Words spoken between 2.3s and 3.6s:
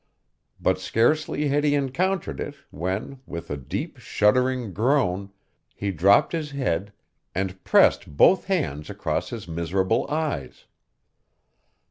it, when, with a